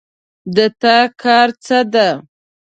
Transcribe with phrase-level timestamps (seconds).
[0.55, 2.09] د تا کار څه ده